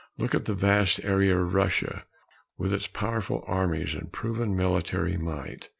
Look 0.17 0.33
at 0.33 0.45
the 0.45 0.55
vast 0.55 0.99
area 1.05 1.37
of 1.39 1.53
Russia, 1.53 2.05
with 2.57 2.73
its 2.73 2.87
powerful 2.87 3.43
armies 3.45 3.93
and 3.93 4.11
proven 4.11 4.55
military 4.55 5.15
might. 5.15 5.69